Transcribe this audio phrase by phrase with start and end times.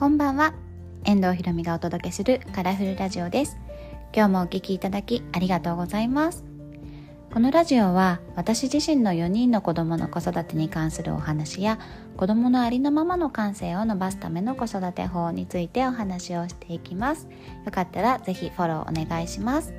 [0.00, 0.54] こんばんは。
[1.04, 3.58] 遠藤ひろみがお届けするカラフルラジオです。
[4.14, 6.42] 今日もお聞きいただきありがとうございます。
[7.30, 11.78] このラジオは私自身の4人の子供の子育てに関するお話や
[12.16, 17.28] 子供のありのままの感性を伸ばすための子育て法についてお話をしていきます。
[17.66, 19.74] よかったらぜひフォローお願いします。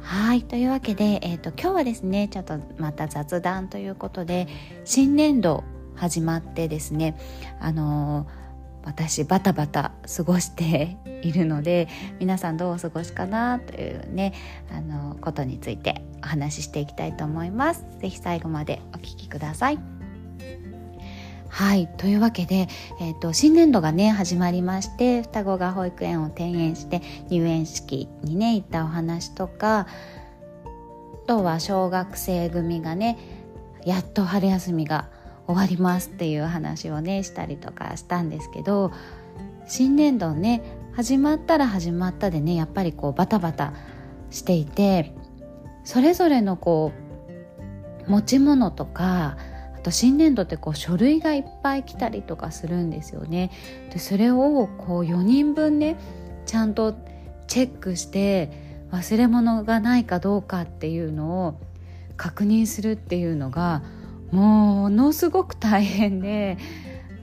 [0.00, 4.48] はいというわけで、えーと、今日はですねちょっとまた雑談ということで
[4.84, 5.62] 新年度
[5.94, 7.16] 始まってですね
[7.60, 8.41] あのー
[8.84, 14.34] 私バタバタ過ごしているので皆さんどうお過ごしかなというね
[14.70, 17.84] あのことについてお話ししていきたいと思います。
[18.00, 19.78] 是非最後までお聞きください。
[21.48, 22.66] はいというわけで、
[22.98, 29.86] えーと、新年度がね始まりまして双子が保育園を転園して入園式にね行ったお話とかあ
[31.26, 33.18] とは小学生組がね
[33.84, 35.10] やっと春休みが
[35.46, 38.92] 終わりますっていう話をねしたりとかしたんですけど
[39.66, 40.62] 新年度ね
[40.94, 43.72] 始まったら始まったでねやっぱりこうバタバタ
[44.30, 45.14] していて
[45.84, 46.92] それぞれのこ
[48.06, 49.36] う持ち物とか
[49.76, 53.50] あと新年度ってこう書類がいっぱい来たりとかするんですよね。
[53.92, 55.96] でそれをこう4人分ね
[56.46, 56.94] ちゃんと
[57.46, 58.50] チェックして
[58.92, 61.60] 忘れ物がないかどうかっていうのを
[62.16, 63.82] 確認するっていうのが
[64.32, 66.56] ものすごく大変で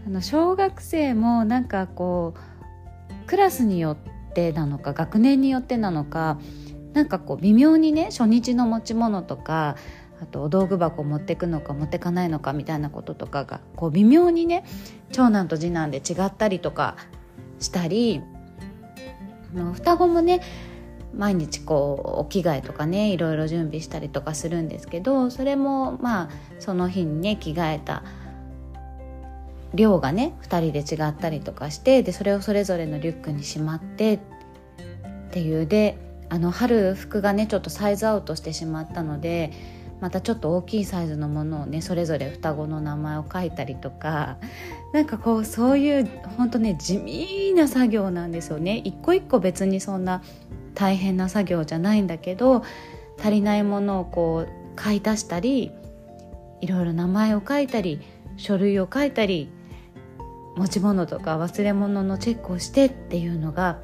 [0.07, 6.39] あの小学生もなんかこうクラスによってなのか学年によってなのか
[6.93, 9.75] なんかこう微妙にね初日の持ち物とか
[10.21, 14.65] あとお道具箱持ってくのか持ってかないのかみたいなこととかがこう微妙にね
[15.11, 16.95] 長男と次男で違ったりとか
[17.59, 18.21] したり
[19.73, 20.41] 双子もね
[21.15, 26.29] 毎日こうお着替えとかねいろいろ準備したりとかするんですけどそれもまあ
[26.59, 28.03] その日にね着替えた
[29.73, 34.19] 量がね2人で違ったりとかしてでそれをそれぞれのリュックにしまってっ
[35.31, 35.97] ていうで
[36.29, 39.51] あの春服がねちょっとサイズアウトしてしまったので
[39.99, 44.37] またちょっと大きいサイズのものをねそれぞれ双子の名前を書いたりとか
[44.93, 48.77] なんかこうそういう本当ね地味な作業なんですよね。
[48.77, 50.23] 一個一個別にそんな
[50.79, 52.63] 大変な作業じゃないんだけど
[53.19, 55.73] 足りないものをこう買い足したり
[56.61, 57.99] いろいろ名前を書いたり
[58.37, 59.51] 書類を書いたり
[60.55, 63.81] 持ち物とか忘れ物のチェックをしてっていうのが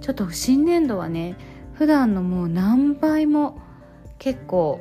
[0.00, 1.36] ちょっと新年度はね
[1.74, 3.60] 普段のもう何倍も
[4.18, 4.80] 結構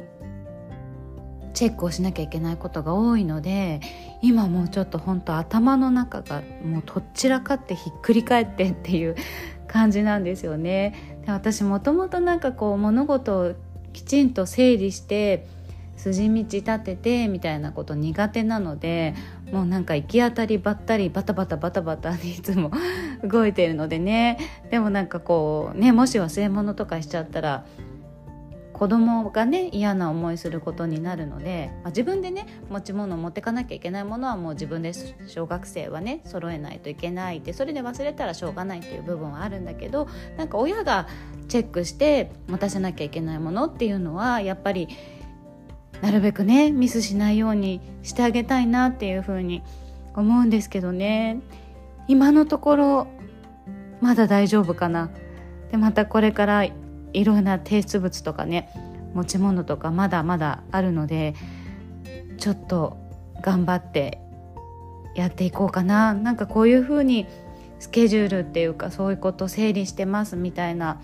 [1.53, 3.81] チェックをしなきゃいけないことが多いので
[4.23, 9.15] 今もうちょっと本当頭の中がもうとっちらかってひっくり返ってっていう
[9.67, 11.10] 感じなんですよね。
[11.33, 13.53] 私もともとなんかこう物事を
[13.93, 15.47] きちんと整理して
[15.97, 19.13] 筋道立ててみたいなこと苦手なので
[19.51, 22.71] もうなんか行き当たりばったりバタバタバタバタで いつも
[23.23, 24.37] 動いてるのでね。
[24.71, 27.65] でもなんかこうねもし忘れ物とかしちゃったら
[28.81, 34.91] 子供がね嫌な思いすることになるので、まあ、自分でね持ち物を持ってかなきゃいけないものはもう自分で
[35.27, 41.07] 小学生はね揃えないといけないってそれで忘れたらしょうがないっていう部分はあるんだけどなんか親が
[41.47, 44.87] チェックして持たせなきゃいけないものっていうのはやっぱり
[46.01, 49.61] なるべくねミスしないようにしてあげたいなっていうふうに
[50.15, 51.39] 思うんですけどね。
[52.07, 53.07] 今のところ
[54.01, 55.11] まだ大丈夫かな。
[55.69, 56.65] でまたこれから
[57.13, 58.69] いろんな提出物とかね
[59.13, 61.35] 持ち物とかまだまだあるので
[62.37, 62.97] ちょっと
[63.41, 64.19] 頑張って
[65.15, 67.27] やっていこうかななんかこういうふうに
[67.79, 71.01] スケジュールっていうかそういうこと整理してますみたいな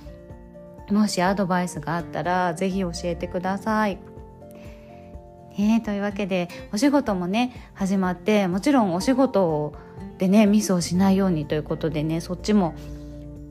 [0.90, 3.97] もしアドバイスがあったら是非教えてください。
[5.57, 9.74] ね、というわけでお仕事もね始まってもちろんお仕事
[10.19, 12.75] でねミスをしないようにということでねそっちも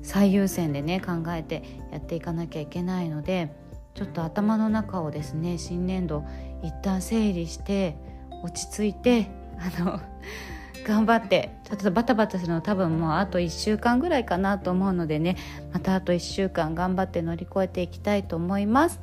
[0.06, 3.50] 最優先でね考えてやっていかなきゃいけないので
[3.94, 6.24] ちょっと頭の中をですね新年度
[6.62, 7.96] 一旦整理して
[8.44, 10.00] 落ち着いてあの
[10.86, 15.36] 頑張ってちょっとバタバタするの多分もうあと1週間ぐらいかなと思うのでね
[15.72, 19.00] またあと1週間頑張って乗り越えていきたいと思います。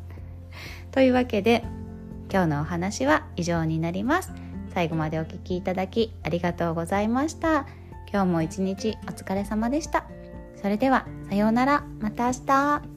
[0.92, 1.66] というわけで
[2.32, 4.32] 今日のお話は以上になります。
[4.74, 7.66] 最後までお聴きいただきありがとうございました。
[8.10, 10.06] 今日も一日お疲れ様でした。
[10.64, 11.84] それではさようなら。
[12.00, 12.93] また明日。